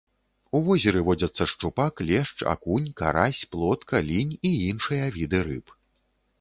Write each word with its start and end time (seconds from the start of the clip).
У 0.59 0.61
возеры 0.67 1.03
водзяцца 1.09 1.47
шчупак, 1.51 1.93
лешч, 2.09 2.37
акунь, 2.55 2.89
карась, 3.03 3.45
плотка, 3.53 4.03
лінь 4.11 4.35
і 4.47 4.55
іншыя 4.73 5.05
віды 5.23 5.47
рыб. 5.53 5.81